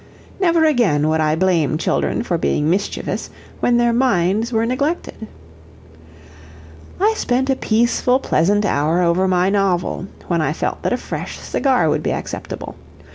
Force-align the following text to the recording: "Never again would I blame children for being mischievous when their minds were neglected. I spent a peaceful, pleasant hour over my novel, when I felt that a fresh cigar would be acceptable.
"Never 0.39 0.65
again 0.65 1.07
would 1.09 1.21
I 1.21 1.35
blame 1.35 1.77
children 1.77 2.23
for 2.23 2.35
being 2.39 2.67
mischievous 2.71 3.29
when 3.59 3.77
their 3.77 3.93
minds 3.93 4.51
were 4.51 4.65
neglected. 4.65 5.27
I 6.99 7.13
spent 7.15 7.51
a 7.51 7.55
peaceful, 7.55 8.17
pleasant 8.19 8.65
hour 8.65 9.03
over 9.03 9.27
my 9.27 9.51
novel, 9.51 10.07
when 10.27 10.41
I 10.41 10.53
felt 10.53 10.81
that 10.81 10.91
a 10.91 10.97
fresh 10.97 11.37
cigar 11.37 11.87
would 11.87 12.01
be 12.01 12.13
acceptable. 12.13 12.73